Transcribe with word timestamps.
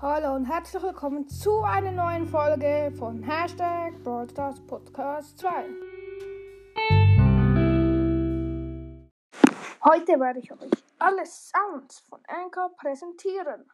Hallo 0.00 0.36
und 0.36 0.44
herzlich 0.44 0.80
willkommen 0.80 1.26
zu 1.26 1.60
einer 1.64 1.90
neuen 1.90 2.24
Folge 2.28 2.92
von 2.96 3.20
Hashtag 3.20 4.00
Broadcast 4.04 4.64
Podcast 4.68 5.36
2. 5.40 5.50
Heute 9.84 10.20
werde 10.20 10.38
ich 10.38 10.52
euch 10.52 10.70
alle 11.00 11.26
Sounds 11.26 11.98
von 12.08 12.20
Anchor 12.28 12.70
präsentieren. 12.76 13.68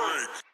freak. 0.00 0.49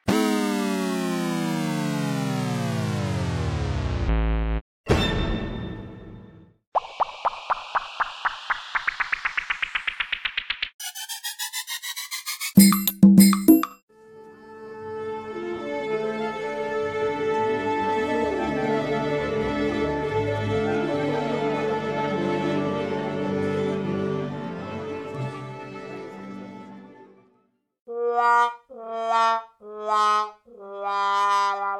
la 29.86 30.34
la 30.82 31.54
la 31.60 31.75